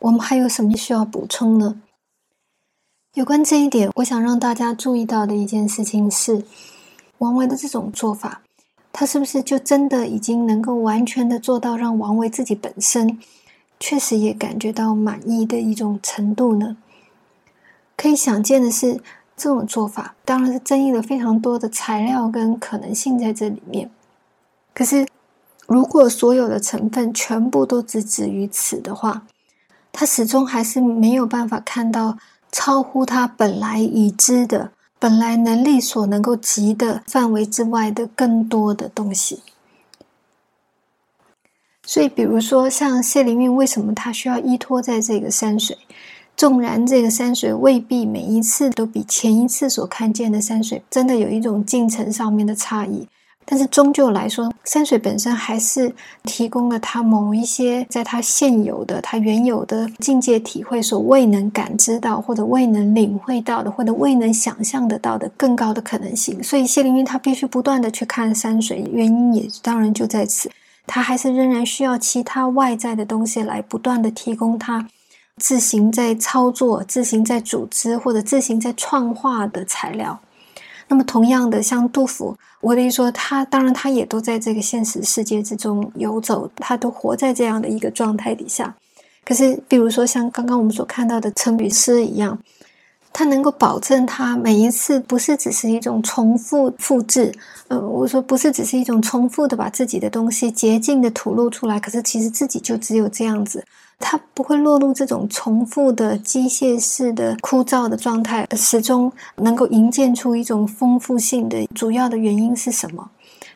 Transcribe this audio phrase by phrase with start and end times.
[0.00, 1.80] 我们还有什么需要补充呢？
[3.14, 6.44] 有关这一点，我想让大家注意到的一件事情是，
[7.18, 8.42] 王维的这种做法，
[8.92, 13.18] 他是不是就真的已经能够完全的做到让王维自己本身
[13.80, 16.76] 确实也感觉到满意的一种程度呢？
[17.96, 19.00] 可以想见的是，
[19.36, 23.90] 这种做法当然是争议了非常多的材料跟可能性在这里面。
[24.72, 25.08] 可是，
[25.66, 29.26] 如果所有的成分全部都只止于此的话，
[29.92, 32.18] 他始终还是没有办法看到
[32.52, 39.42] 超乎他本来已知的、本来能力所能够及的范围之外的更多的东西。
[41.84, 45.76] 所以，比如说像谢灵运，为什么他需要依托在这个山水？
[46.36, 53.08] 纵然这个山水未必每一次都比前一次所看见的山水真的有一种进程上面的差异。
[53.50, 55.90] 但是终究来说，山水本身还是
[56.24, 66.42] 提供了他某一些在他现有的、他原有的境界体会所未能感知到，或者未能领会到的，或者未能想象得到的更高的可能性。
[66.42, 70.50] 所以谢灵运他必须不断的去看山水，原因也当然就在此，
[70.86, 74.86] 他还是仍然需要其他外在的东西来不断的提供他
[75.38, 80.20] 自行在操作、自行在组织或者自行在创化的材料。
[80.88, 88.74] 那么，同样的，像杜甫，我的意思说，他当然他也都在这个现实世界之中游走，他都活在这样的一个状态底下。
[89.24, 92.38] 可是，比如说像刚刚我们所看到的成语诗一样，
[93.18, 97.34] 他能够保证他每一次不是只是一种重复复制，
[97.66, 103.64] 呃，我说不是只是一种重复的把自己的东西竭尽的吐露出来，可是其实自己就只有这样子。
[103.98, 111.66] 它不会落入这种重复的机械式的枯燥的状态，始终能够营建出一种丰富性的。
[111.74, 113.10] 主要的原因是什么？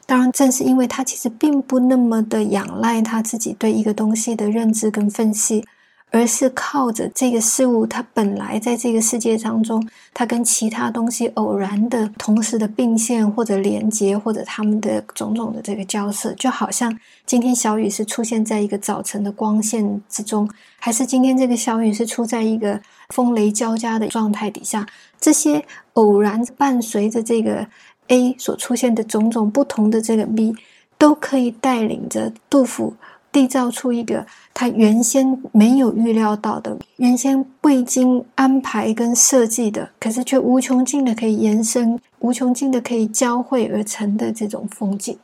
[0.07, 5.65] 当然，正是因为他其实并不那么的仰赖他自己对一个东西的认知跟分析。
[6.13, 20.47] 而是靠着这个事物，它本来在这个世界当中，它跟其他东西偶然的同时的并线或者连接，或者它们的种种的这个交涉，就好像今天小雨是出现在一个早晨的光线之中，
[20.79, 24.87] 还是今天这个小雨是出在一个风雷交加的状态底下，
[25.19, 27.67] 这些偶然伴随着这个
[28.09, 30.55] A 所出现的种种不同的这个 B，
[30.99, 32.95] 都可以带领着杜甫。
[33.33, 45.19] 缔造出一个他原先没有预料到的、原先未经安排跟设计的，可是却无穷尽的可以延伸、无穷尽的可以交汇而成的这种风景。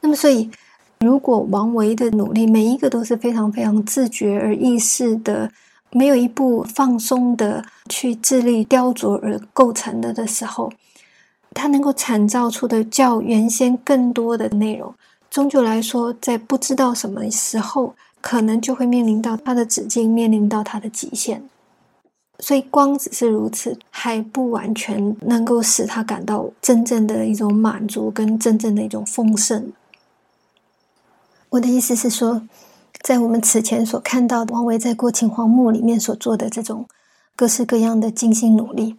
[0.00, 0.48] 那么，所以
[1.00, 5.50] 如果王维的努力每一个都是非常非常自觉而意识的，
[5.90, 10.72] 没有一步放松的去致力雕琢而构成的的时候，
[11.52, 14.94] 他能够产造出的较原先更多的内容。
[15.36, 21.46] 终究来说，在不知道什么时候，可能就会面临到它的止境，面临到它的极限。
[22.38, 29.70] 所以，光只是如此，还不完全能够使他感到真正的一种满足，跟真正的一种丰盛。
[31.50, 32.40] 我的意思是说，
[33.02, 36.86] 在我们此前所看到的王维在《过秦皇墓》里面所做的这种
[37.36, 38.96] 各式各样的精心努力。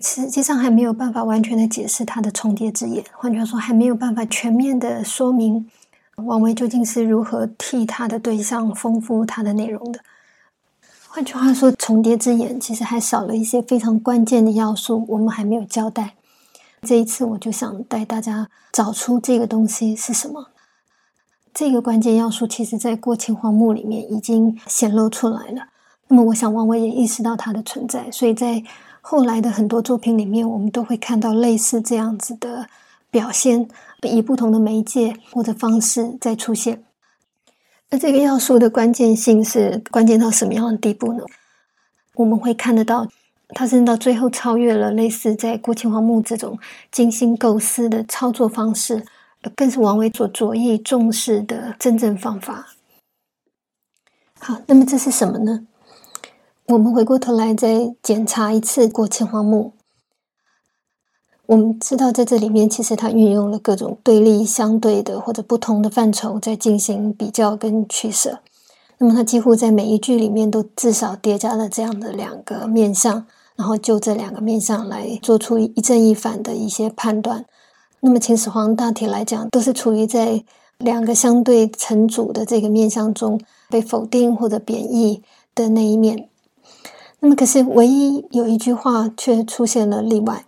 [0.00, 5.68] 实际上还没有办法完全的解释他的重叠之眼，换句话说，还没有办法全面的说明
[6.26, 10.00] 王维究竟是如何替他的对象丰富他的内容的。
[11.08, 16.14] 换句话说，重叠之眼其实还少了一些非常关键的要素，我们还没有交代。
[16.82, 20.48] 这一次，我就想带大家找出这个东西是什么。
[21.52, 25.68] 这个关键要素，其实在《过秦皇墓》里面已经显露出来了。
[26.08, 28.62] 那么，我想王维也意识到它的存在，所以在。
[29.02, 32.66] 后来的很多作品里面，我们都会看到类似这样子的
[33.10, 33.68] 表现，
[34.02, 36.84] 以不同的媒介或者方式在出现。
[37.90, 41.24] 那这个要素的关键性是关键到什么样的地步呢？
[42.14, 43.08] 我们会看得到，
[43.48, 46.58] 它甚至到最后超越了类似在《郭秦皇墓》这种
[46.92, 49.04] 精心构思的操作方式，
[49.56, 52.68] 更是王维所着意重视的真正方法。
[54.38, 55.66] 好，那么这是什么呢？
[56.66, 59.72] 我们回过头来再检查一次《过秦皇墓》，
[61.50, 68.38] 我们知道在这里面，其实它运用了各种对立、相对的或者不同的范畴，在进行比较跟取舍。
[68.98, 73.26] 那么，它几乎在每一句里面都至少叠加了这样的两个面相，
[73.56, 77.44] 然后就这两个面相来做出一正一反的一些判断。
[77.98, 80.44] 那么，秦始皇大体来讲，都是处于在
[80.78, 85.24] 两个相对成主的这个面相中被否定或者贬义
[85.56, 86.28] 的那一面。
[87.18, 90.44] 那么，可是唯一有一句话却出现了例外。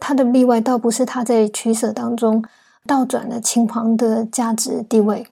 [0.00, 2.42] 他的例外倒不是他在取舍当中
[2.86, 5.26] 倒转了秦皇的价值地位，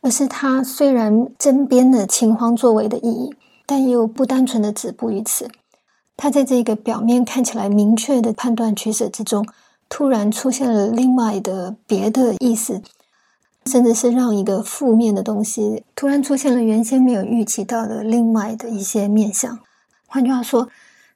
[0.00, 3.34] 而是他虽然针砭了秦皇作为的意义，
[3.66, 5.48] 但又不单纯的止步于此。
[6.16, 9.46] 他在这个表面看起来明确的判断取舍之中，
[9.88, 12.82] 突然出现了另外的别的意思，
[13.66, 19.60] 甚至是让一个负面的东西突然出现了原先没有预期到的另外的一些面相。
[20.06, 20.68] 换句话说，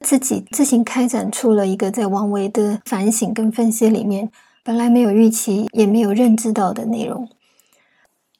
[0.03, 4.29] 自己自行开展出了一个在王维的反省跟分析里面
[4.61, 7.29] 本来没有预期也没有认知到的内容。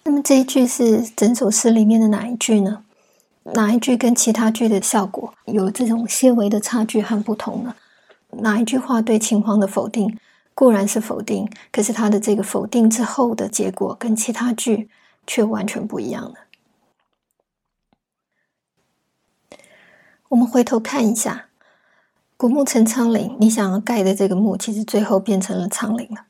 [0.04, 2.84] 那么这一句是整首诗里面的哪一句呢？
[3.56, 7.76] 哪一句跟其他句的效果有这种些微的差距和不同呢？
[8.32, 10.18] 哪一句话对秦皇的否定
[10.54, 14.90] 固然是否定，可是他的这个否定之后的结果跟其他句
[15.26, 16.36] 却完全不一样了。
[20.30, 21.46] 我们回头看一下，
[22.44, 26.26] 古墓成苍岭，你想要盖的这个墓，其实最后变成了苍岭了。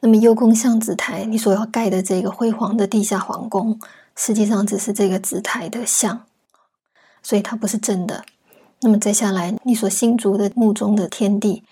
[0.00, 3.78] 那么幽宫象紫台，你所要盖的这个辉煌的地下皇宫。
[4.16, 6.22] 实际上只是这个紫台的像，
[7.22, 8.24] 所以它不是真的。
[8.80, 11.62] 那么接下来，你所新筑的墓中的天地，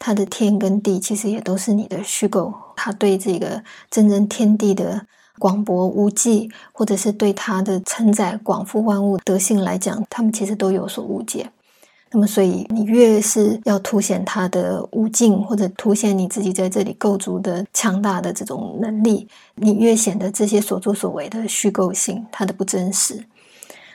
[0.00, 2.52] 它的天跟地其实也都是你的虚构。
[2.74, 5.06] 它对这个真正天地的
[5.38, 11.52] 广博无际，或者是对它的承载广覆万物德性来讲，他们其实都有所误解。
[12.16, 19.26] 那么，所以你越是要凸显它的无尽，或者凸显你自己在这里构筑的强大的这种能力，
[19.56, 23.24] 你越显得这些所作所为的虚构性，它的不真实。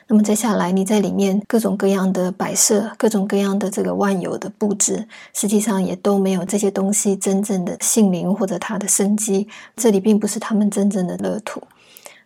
[0.06, 9.48] 那么接下来，你在里面各种各样的摆设，各种各样的这个万有的布置，实际上也都没有这些东西真正的姓名或者它的生机。
[9.76, 11.62] 这里并不是他们真正的乐土。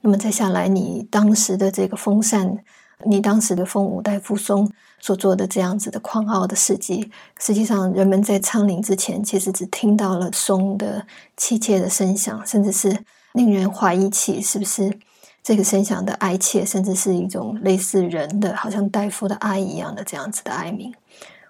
[0.01, 2.59] 那么再下来，你当时的这个风扇。
[3.07, 11.07] 你当时的风五代扶松所做的这样子的狂傲的事迹，实际上人们在苍岭之前，其实只听到了松的
[11.37, 12.99] 凄切的声响，甚至是
[13.33, 14.97] 令人怀疑起是不是
[15.43, 20.93] 这个声响的哀切，甚至是一种类似人的，好像大夫的哀一样的这样子的哀鸣。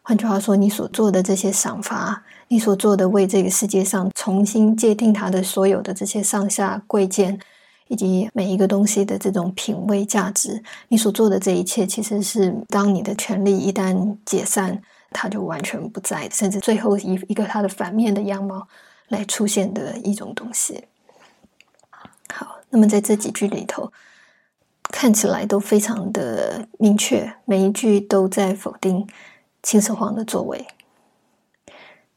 [0.03, 7.39] 换句话说，你所做的这些赏罚，你所做的为这个世界上重新界定它的所有的这些上下贵贱。
[7.89, 18.67] 以及每一个东西的这种品味价值，你所做的这一切，其实是当你的权利一旦解散，它就完全不在，甚至最后一一个它的反面的样貌
[19.09, 20.85] 来出现的一种东西。
[22.33, 23.93] 好，那么在这几句里头，
[24.85, 29.07] 看起来都非常的明确，每一句都在否定
[29.63, 30.67] 秦始皇的作为，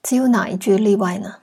[0.02, 1.36] 只有哪一句例外呢？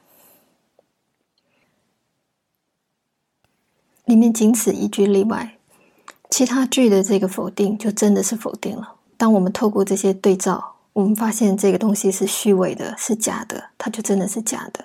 [4.15, 5.57] 里面仅此一句例外，
[6.31, 8.93] 其他句的这个否定就真的是否定了。
[9.17, 14.85] 当我们透过这些对照，我们发现这个东西是虚伪的，是假的，它就真的是假的。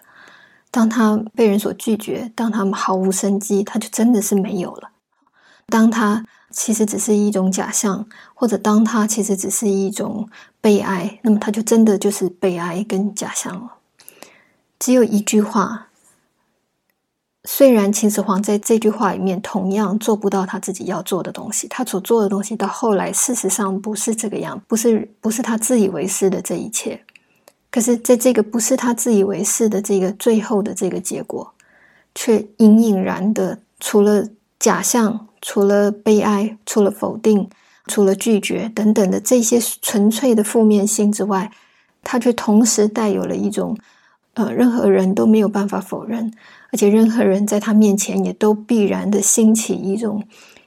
[0.71, 4.89] 当他被人所拒绝，当他们毫无生机，它就真的是没有了。
[5.67, 10.27] 当它其实只是一种假象，或者当它其实只是一种
[10.59, 13.75] 悲哀，那么它就真的就是悲哀跟假象了。
[14.79, 15.85] 只有一句话。
[17.45, 27.01] 虽然秦始皇在这句话里面同样做不到他自己要做的东西，他所做的东西到后来事实上不是这个样，不是不是他自以为是的这一切。
[27.71, 31.53] 可是，在这个不是他自以为是的这个最后的这个结果，
[32.13, 34.27] 却隐隐然的，除了
[34.59, 37.49] 假象，除了悲哀，除了否定，
[37.85, 41.51] 除了拒绝等等的这些纯粹的负面性之外，
[42.03, 43.77] 它却同时带有了一种，
[44.33, 46.33] 呃，任何人都没有办法否认。
[46.71, 50.23] 而且，任何人在他面前也都必然的兴起一种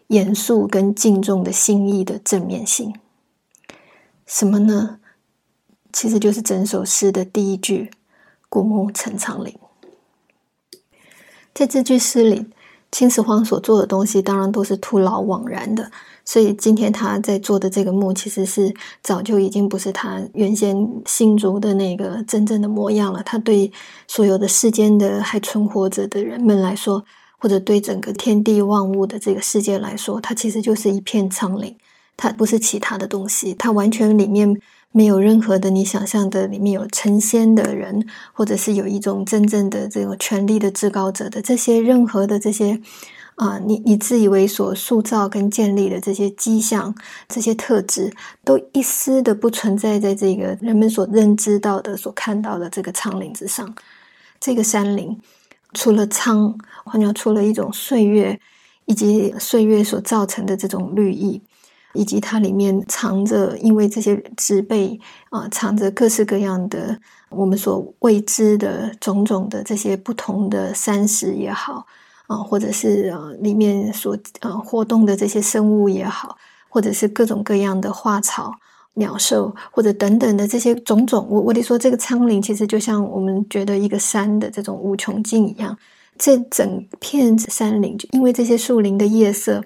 [0.08, 2.92] 严肃跟敬重的心意的正面性。
[4.26, 4.98] 什么呢？
[5.92, 7.90] 其实就是整首诗的第一句
[8.48, 9.54] “古木成苍林”。
[11.54, 12.46] 在这句诗里，
[12.90, 15.92] 秦始皇所做的东西，当然都是徒劳枉然的。
[16.24, 23.20] 所以今天他在做的这个墓，其实是早就已经不是他原先新竹的那个真正的模样了。
[23.24, 23.70] 他对
[24.06, 27.04] 所有的世间的还存活着的人们来说，
[27.38, 31.76] 或者对整个天地万物的这个世界来说，它其实就是一片苍岭，
[32.16, 34.56] 它不是其他的东西，它完全里面
[34.92, 42.80] 没有任何的你想象的里面有成仙的人，或者是有一种真正的这个权力的至高者的这些任何的这些。
[43.36, 46.94] 啊，你你自以为所塑造跟建立的这些迹象、
[47.28, 48.12] 这些特质，
[48.44, 53.74] 都一丝的不存在在这个人们所认知到的、所看到的这个苍岭之上。
[54.38, 55.18] 这个山林，
[55.72, 58.38] 除了苍，好像除了一种岁月，
[58.84, 61.40] 以及岁月所造成的这种绿意，
[61.94, 71.86] 以及它里面藏着，因为这些植被啊，藏着各式各样的我们所未知的种种的这些不同的山石也好。
[72.26, 76.36] 啊，或者是呃里面所呃活动的这些生物也好，
[76.68, 78.52] 或者是各种各样的花草、
[78.94, 81.26] 鸟兽，或者等等的这些种种。
[81.28, 85.76] 我我得说，这个苍林其实就像我们觉得一个山的这种无穷尽一样，
[86.16, 89.62] 这整片山林，就因为这些树林的叶色，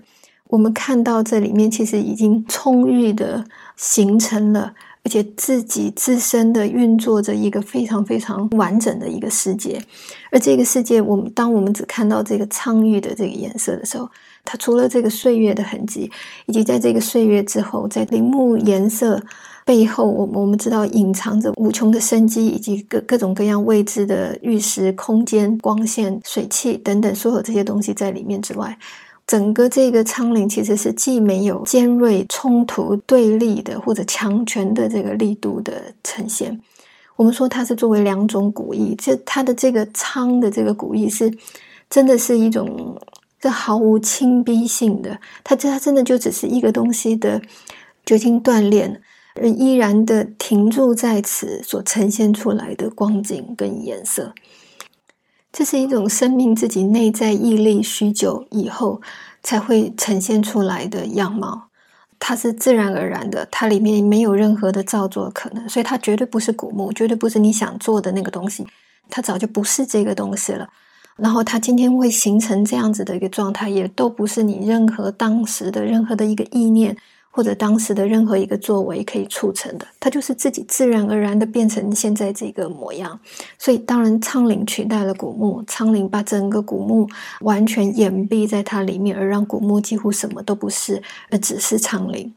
[0.48, 3.44] 我们看到这里面其实已经充裕的
[3.76, 4.74] 形成了。
[5.06, 9.80] 而且自己自身的运作着一个非常非常完整的一个世界，
[10.32, 14.10] 而这个世界，我们当我们只看到这个苍玉的这个颜色的时候，
[14.44, 16.10] 它除了这个岁月的痕迹，
[16.46, 19.22] 以及在这个岁月之后，在林木颜色
[19.64, 28.76] 背后，我我们知道隐藏着无穷的生机，以及各各种各样未知的玉石、空间、光线、水汽等等所有这些东西在里面之外。
[29.26, 36.60] 整个这个苍岭其实是既没有尖锐冲突对立的或者强权的这个力度的呈现。
[37.16, 41.32] 我们说它是作为两种古意，这它的这个苍的这个古意是
[41.90, 42.96] 真的是一种
[43.40, 47.40] 这毫无亲逼性的，它这它真的就只是一个东西的
[48.04, 49.00] 酒精锻炼，
[49.34, 54.34] 而依然的停驻在此所呈现出来的光景跟颜色。
[55.56, 59.00] 这是一种生命自己内在毅力许久以后
[59.42, 61.68] 才会呈现出来的样貌，
[62.18, 68.66] 它是自然而然的，它里面没有任何的造作可能，所以它绝对不是古墓，绝对不是你想做的那个东西，
[69.08, 70.68] 它早就不是这个东西了。
[71.16, 76.94] 然后它今天会形成这样子的一个状态，也都不是你任何当时的任何的一个意念。
[77.36, 83.20] 或者当时的任何一个作为可以促成的，它就是自己自然而然的变成现在这个模样。
[83.58, 87.06] 所以，当然苍岭取代了古墓，苍岭把整个古墓
[87.42, 92.32] 完全掩蔽在它里面，而让古墓几乎什么都不是，而只是苍岭。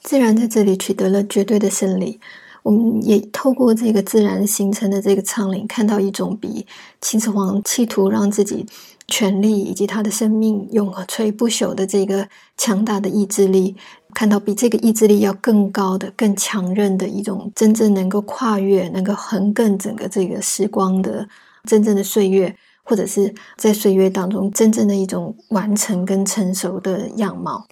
[0.00, 2.18] 自然在这里取得了绝对的胜利。
[2.62, 6.64] 我们也透过这个自然形成的这个苍岭，看到一种比
[7.00, 8.64] 秦始皇企图让自己。
[9.08, 13.76] 权力以及他的生命永垂不朽的这个强大的意志力，
[14.14, 21.28] 看到比这个意志力要更高的、更强韧的一种真正能够跨越、能够横亘整个这个时光的
[21.64, 27.66] 真正的岁月，或者是在岁月当中真正的一种完成跟成熟的样貌。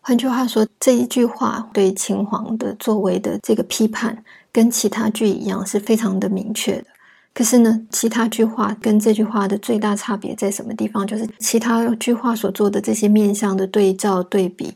[0.00, 6.86] 换句话说，这一句话对秦皇的作为的这个批判，跟其他剧一样，是非常的明确的。
[7.36, 11.06] 可是呢，其他句话跟这句话的最大差别在什么地方？
[11.06, 14.74] 就是其他句话所做的这些面向的对照、对比，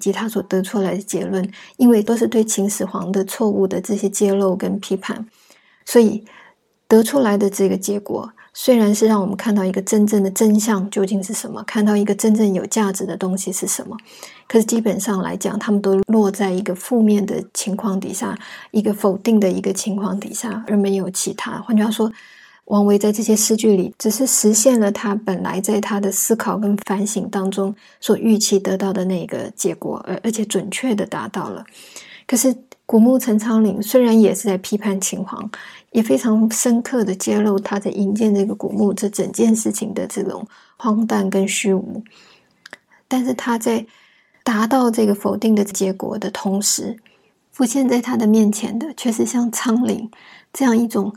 [0.00, 5.24] 及他所得出来的结论，因为都是对秦始皇的错误的这些揭露跟批判，
[5.84, 6.24] 所以
[6.88, 8.32] 得出来的这个结果。
[8.52, 13.96] 虽然是让我们看到一个真正的真相究竟是什么，看到一个真正有价值的东西是什么，
[14.48, 18.36] 可是基本上来讲，他们都落在一个负面的情况底下，
[18.72, 21.60] 一个否定的一个情况底下，而没有其他。
[21.60, 22.12] 换句话说，
[22.64, 31.64] 王维在这些诗句里，只是实现了他本来在他的思考跟反省当中所预期得到的那个结果，而而且准确的达到了。
[32.26, 32.54] 可是
[32.86, 35.50] 古墓陈仓岭虽然也是在批判秦皇。
[35.90, 42.02] 也非常深刻的揭露他在营建这个古墓这整件事情的这种荒诞跟虚无，
[43.08, 43.86] 但是他在
[44.44, 46.96] 达到这个否定的结果的同时，
[47.50, 50.10] 浮现在他的面前的却是像苍岭
[50.52, 51.14] 这样一种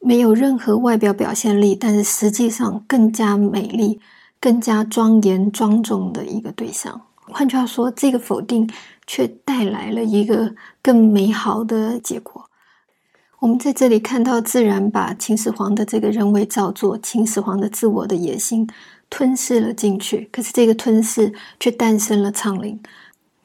[0.00, 4.00] 没有任何外表表现力，但是实际上更加美丽、
[4.40, 7.00] 更加庄严庄重的一个对象。
[7.28, 8.68] 换句话说，这个否定
[9.06, 12.45] 却带来了一个更美好的结果。
[13.40, 18.66] 我们在这里看到自然把秦始皇的这个人为造作、秦始皇的自我的野心
[19.10, 22.80] 吞噬了进去，可是这个吞噬却诞生了苍陵，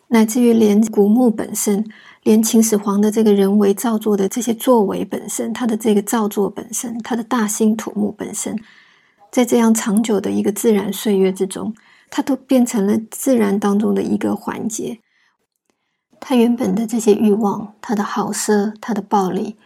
[0.07, 1.85] 乃至于连古墓本身，
[2.23, 8.57] 连秦始皇的这个人为造作的这些作为本身，他的这个造作本身，他的大兴土木本身，
[9.29, 11.75] 在这样长久的一个自然岁月之中，
[12.09, 14.99] 它都变成了自然当中的一个环节。
[16.19, 19.57] 他原本的这些欲望，他的好色，他的暴力。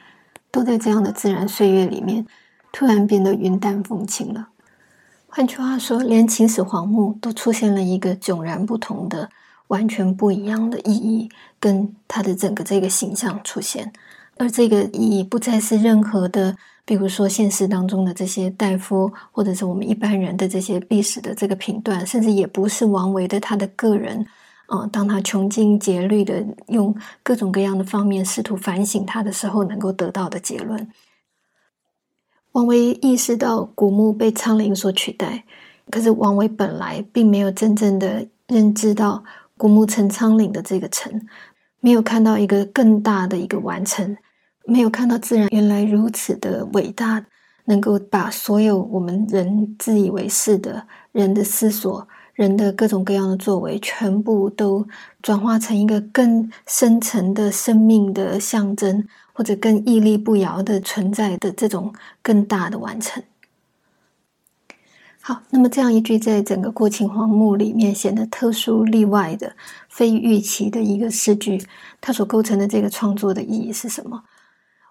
[0.56, 2.26] 都在这样的自然岁月里面，
[2.72, 4.48] 突然变得云淡风轻了。
[5.28, 9.30] 换句话说，连秦始皇墓都出现了一个迥然不同的、
[9.68, 11.28] 完全不一样的意义，
[11.60, 13.92] 跟他的整个这个形象出现。
[14.38, 24.26] 而这个意义不再是任何的，比如说现实当中的这些大夫，或者是我们一般人的这些历史的这个评断，甚至也不是王维的他的个人。
[24.68, 30.88] 啊，当他穷尽竭虑的用各种各样的方面试图反省他的时候，能够得到的结论。
[32.54, 35.44] 王维意识到古墓被苍岭所取代，
[35.92, 39.24] 可是王维本来并没有真正的认知到
[39.58, 41.28] 古墓成苍岭的这个成，
[41.82, 44.18] 没有看到一个更大的一个完成，
[44.66, 47.26] 没有看到自然原来如此的伟大，
[47.66, 54.86] 能够把所有我们人自以为是的人的思索、人的各种各样的作为，全部都
[55.22, 63.24] 转化成一个更深层的生命的象征，或者更屹立不摇的存在的这种更大的完成。
[65.22, 69.56] 好，那么这样一句在整个过秦荒墓里面显得特殊、例外的、
[69.90, 71.66] 非预期的一个诗句，
[72.00, 74.24] 它所构成的这个创作的意义是什么？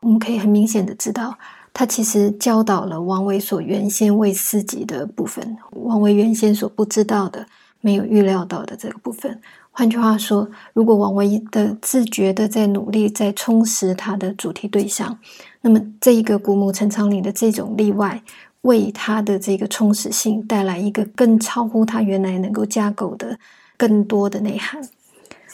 [0.01, 1.39] 我们可以很明显的知道，
[1.75, 7.47] 它其实教导了王维所原先未思及的部分，王维原先所不知道的、
[7.83, 9.39] 没有预料到的这个部分。
[9.71, 15.19] 换句话说，如果王维的自觉的在努力、在充实他的主题对象，
[15.61, 18.23] 那么这一个古墓陈仓岭的这种例外。
[18.65, 23.39] 为他的这个充实性带来一个更超乎他原来能够架构的
[23.77, 24.81] 更多的内涵，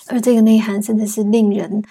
[0.07, 1.83] 而这个内涵甚至是令人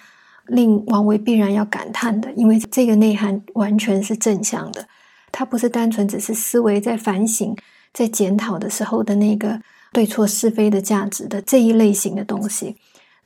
[0.49, 4.87] 令王维必然要感叹的，因为这个内涵完全是正向的，
[5.31, 7.55] 它不是单纯只是思维在反省、
[7.93, 9.61] 在检讨的时候的那个
[9.93, 12.75] 对错是非的价值的这一类型的东西，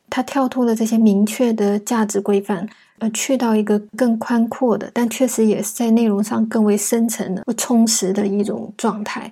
[0.09, 2.69] 它跳脱了这些明确的价值规范。
[2.99, 9.29] 而去到一个更宽阔的，但确实也是在内容上更为深层的、不充实的一种状态。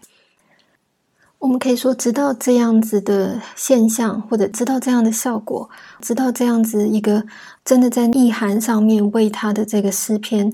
[1.42, 5.68] 我们可以说，直到这样子的现象，或者直到这样的效果，
[6.00, 7.26] 直到这样子一个
[7.66, 10.54] 真的在意涵上面为他的这个诗篇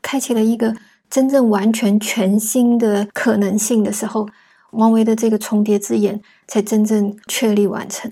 [0.00, 0.74] 开启了一个
[1.10, 4.26] 真正完全全新的可能性的时候，
[4.70, 8.10] 王维的这个重叠之眼才真正确立完成。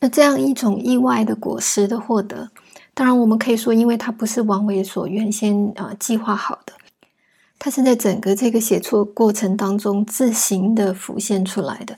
[0.00, 2.48] 那这样一种意外的果实的获得。
[2.94, 6.72] 当然，我们可以说，因为它不是王维所原先啊计划好的，
[7.58, 11.96] 它是在整个这个写作过程当中自行的浮现出来的。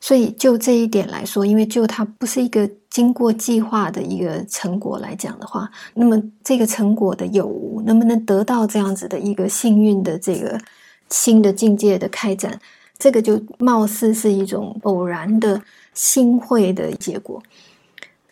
[0.00, 10.60] 所以就这一点来说，因为就它不是一个经过计划的一个成果来讲的话，那么这个成果的有无，能不能得到这样子的一个幸运的这个
[11.08, 12.58] 新的境界的开展，
[12.98, 15.62] 这个就貌似是一种偶然的
[15.94, 17.40] 心会的结果。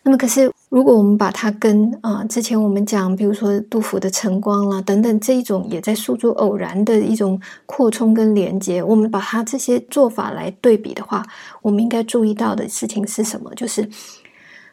[0.03, 0.51] 那么可是。
[0.71, 11.21] 如果我们把它跟啊之前我们讲，比如说杜甫的晨光啦等等这一种也在诉诸偶然的一种扩充跟连接，我们把它这些做法来对比的话，
[11.61, 13.53] 我们应该注意到的事情是什么？
[13.53, 13.85] 就是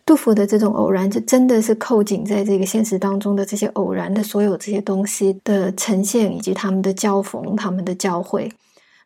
[0.07, 8.49] 杜甫的这种偶然，就真的是扣紧在这个现实当中的这些偶然的所有这些东西的呈现，以及他们的交逢、他们的交汇。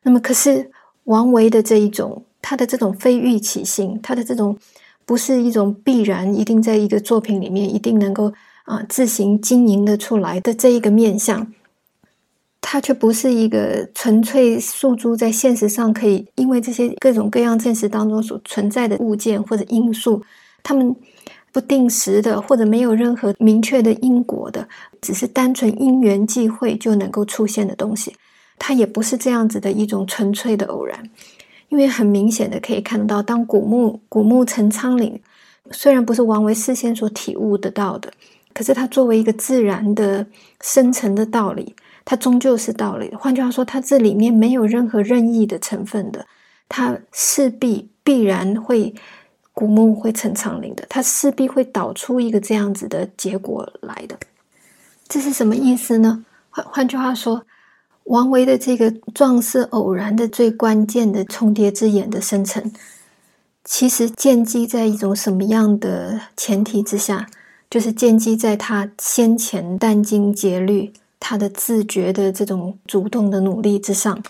[0.03, 0.71] 那么，可是
[1.05, 4.59] 王维的这一种，他的这种非预期性，他的这种。
[5.13, 8.33] 不是一种必然，一定在一个作品里面一定能够
[8.65, 11.53] 啊自行经营的出来的这一个面相，
[12.63, 20.23] 它却不是一个纯粹诉诸在现实上可以，因为这些各种各样现实当中所存在的物件或者因素，
[20.63, 20.97] 他们
[21.53, 24.67] 不定时的或者没有任何明确的因果的，
[25.03, 28.17] 只是单纯因缘际会就能够出现的东西，
[28.59, 31.11] 它也不是这样子的一种纯粹的偶然。
[31.73, 35.19] 因为很明显的可以看到，当古墓古墓成苍岭，
[35.71, 38.13] 虽然不是王维事先所体悟得到的，
[38.53, 40.27] 可是它作为一个自然的
[40.61, 43.15] 深层的道理，它终究是道理。
[43.15, 46.27] 换句话说，它这里面没有任何任意的成分的，
[46.69, 48.95] 它势必必然会
[49.55, 54.19] 古墓会成苍岭的，它势必会导出一个这样子的结果来的。
[55.09, 56.27] 这是什么意思呢？
[56.51, 57.47] 换换句话说。
[58.05, 62.71] 王维的这个壮士偶然的最关键的重叠之眼的生成，
[63.65, 67.27] 其实建基在一种什么样的前提之下？
[67.71, 74.23] 就是建基在他先前殚精竭虑、他的自觉的这种主动的努力之上。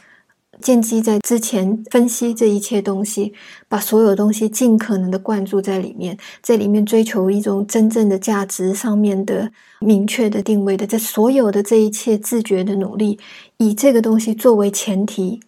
[0.60, 3.32] 建基在之前分析这一切东西，
[3.68, 13.18] 把所有东西尽可能的灌注在里面，在里面追求一种真正的价值上面的明确的定位的，在所有的这一切自觉的努力，
[13.56, 15.40] 以这个东西作为前提，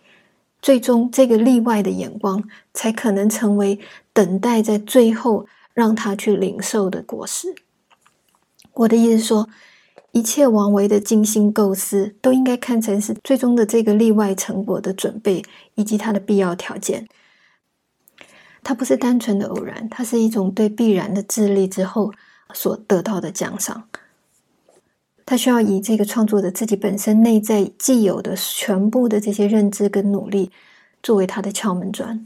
[0.61, 3.79] 最终这个例外的眼光才可能成为
[4.13, 7.55] 等待在最后让他去领受的果实。
[8.73, 9.49] 我的意思说。
[10.15, 17.09] 一切王维的精心构思，都应该看成是最终的这个例外成果的准备，以及它的必要条件。
[18.63, 22.13] 它不是单纯的偶然，它是一种对必然的智力之后
[22.53, 23.89] 所得到的奖赏。
[25.27, 30.53] 他需要以这个创作者自己本身内在既有的全部的这些认知跟努力，
[31.03, 32.25] 作为他的敲门砖。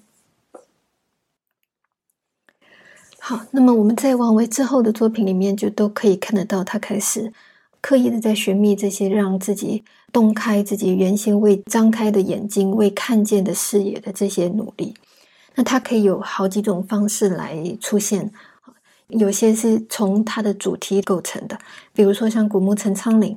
[3.18, 7.32] 好，那么我们在王维之后的作品里面，就都可以看得到他开始。
[7.80, 14.94] 刻意的在寻觅这些让自己洞开自己原先未张开的眼睛、未看见的视野的这些努力，
[15.54, 18.30] 那它可以有好几种方式来出现。
[19.08, 21.58] 有些是从它的主题构成的，
[21.94, 23.34] 比如说像古墓陈仓岭，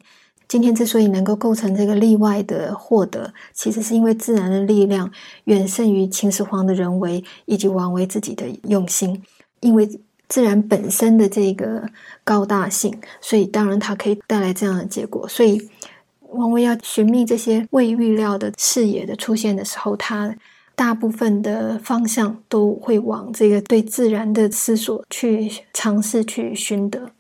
[0.48, 5.10] 今天之所以能够构成这个例外的获得，其实是因为自然的力量
[5.46, 9.24] 远胜于秦始皇的人为以及王维自己的用心。
[9.62, 9.88] 因为
[10.32, 11.86] 自然本身的这个
[12.24, 15.28] 高大性，所以当然它可以带来这样的结果。
[15.28, 15.62] 所以
[16.30, 20.34] 王维要寻觅这些未预料的视野的出现的时候，他
[20.74, 27.12] 大部分的方向都会往这个对自然的思索去尝试去寻得。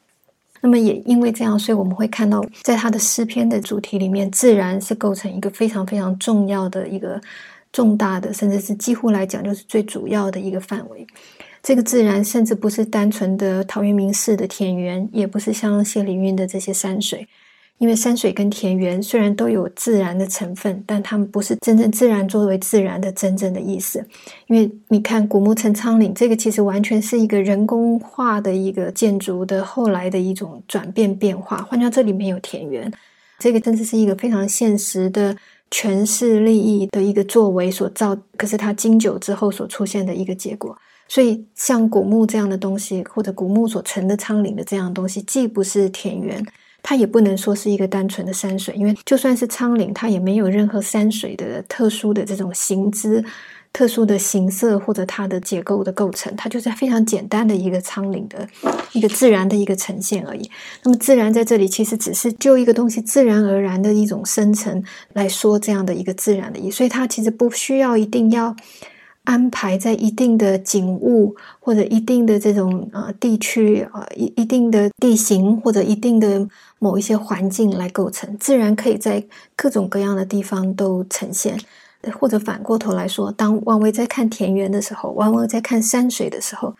[0.61, 7.19] 那么也因为这样，所以我们会看到，在他的诗篇的主题里面，自然是构成一个非常非常重要的一个
[7.73, 11.05] 重大的，甚至是几乎来讲就是最主要的一个范围。
[11.63, 17.27] 这个自然甚至不是单纯的陶渊明式的田园，也不是像谢灵运的这些山水。
[17.77, 24.05] 因为山水跟田园虽然都有自然的成分，但它们不是真正自然作为自然的真正的意思。
[24.45, 31.57] 因为你看古木城苍岭，这个其实完全是一个人工化的一个建筑的后来的一种转变变化。
[31.63, 32.91] 换句这里面有田园，
[33.39, 35.35] 这个真的是一个非常现实的
[35.71, 40.77] 权势利益的一个作为所造，可是它经久之后所出现的一个结果。
[41.13, 46.41] 所以像古木这样的东西，或者古木所成的苍岭的这样的东西，既不是田园。
[46.81, 53.21] 它也不能说是一个单纯的山水，因为就算是苍岭，它也没有任何山水的特殊的这种形姿、
[53.73, 58.47] 特殊的形色或者它的结构的构成，它就是非常简单的一个苍岭的
[58.93, 60.49] 一个自然的一个呈现而已。
[60.83, 68.55] 那么自然在这里其实只是就一个东西自然而然的一种生成来说这样的一个自然的意义，所以它其实不需要一定要。
[69.23, 76.47] 安排在一定的景物或者一定的这种呃地区啊一一定的地形或者一定的
[76.79, 79.23] 某一些环境来构成，自然可以在
[79.55, 81.57] 各种各样的地方都呈现。
[82.19, 86.73] 或者反过头来说，当王维在看田园的时候，王维在看山水的时候，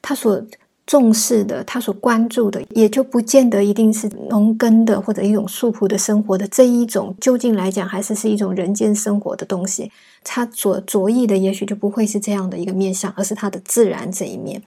[0.00, 0.40] 他所
[0.86, 9.90] 重视的，他所关注的，也就不见得一定是农耕的或者一种素朴的生活的这一种，究竟来讲还是是一种人间生活的东西。
[10.22, 14.62] 他所着意的也许就不会是这样的一个面相，而是他的自然这一面。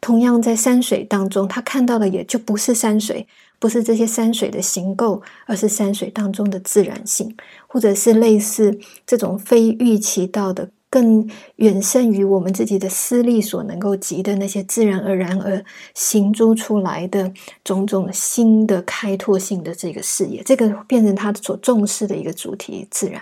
[0.00, 3.26] 同样在山水当中，他看到的也就不是山水，
[3.58, 7.36] 不是这些山水的形构，而是山水当中的自然性，
[7.66, 17.30] 或者是类似这种非预期到的、更远胜于我们自己的私利所能够及的那些自然而然而行诸出来的
[17.62, 23.20] 种种新的开拓性的这个视野，这个变成他所重视的一个主题——自然。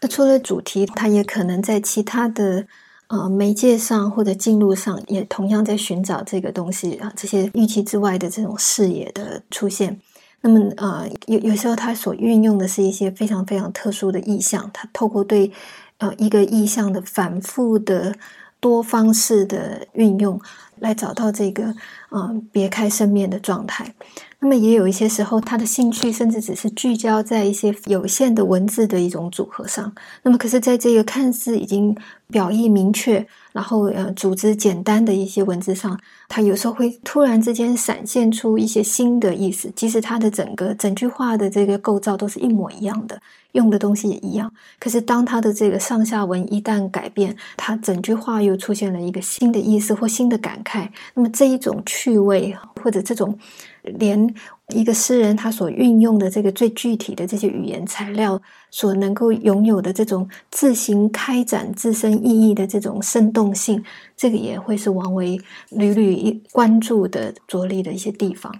[0.00, 2.66] 那除了主题，他也可能在其他的
[3.08, 10.00] 呃媒介上或者进路上，也同样在寻找这个东西啊，这些预期之外的这种视野的出现。
[10.40, 15.52] 那么呃，有有时候他所运用的是一些非常非常特殊的意象，他透过对
[15.98, 18.14] 呃一个意象的反复的
[18.60, 20.40] 多方式的运用，
[20.78, 21.74] 来找到这个
[22.10, 23.94] 嗯别开生面的状态。
[24.38, 29.92] 那么也有一些时候，他的兴趣甚至只是聚焦在一些有限的文字的一种组合上。
[30.22, 31.94] 那么，可是在这个看似已经
[32.28, 39.70] 表意明确，然后呃组织简单的一些文字上，他有时候会突然之间闪现出一些新的意思。
[39.74, 43.20] 即使他的整个整句话的这个构造都是一模一样的，
[43.52, 50.88] 用的东西也一样，可是当他的这个上下文一旦改变，他整句话又出现了一个新的意思或新的感慨。
[51.14, 53.38] 那么这一种趣味或者这种。
[53.82, 54.34] 连
[54.68, 58.40] 一个诗人他所运用的这个最具体的这些语言材料
[58.70, 63.82] 所能够拥有的这种自行开展自身意义的这种生动性，
[64.16, 65.40] 这个也会是王维
[65.70, 68.54] 屡屡关注的着力的一些地方。